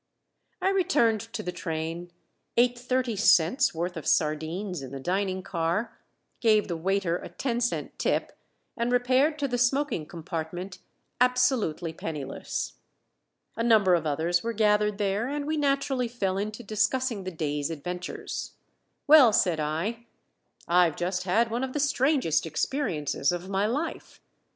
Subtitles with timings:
[0.63, 2.09] I returned to the train,
[2.57, 5.95] ate thirty cents' worth of sardines in the dining car,
[6.39, 8.35] gave the waiter a ten cent tip,
[8.75, 10.79] and repaired to the smoking compartment
[11.19, 12.73] absolutely penniless.
[13.55, 17.69] A number of others were gathered there, and we naturally fell into discussing the day's
[17.69, 18.53] adventures.
[19.05, 20.07] "Well," said I,
[20.67, 24.19] "I've just had one of the strangest experiences of my life.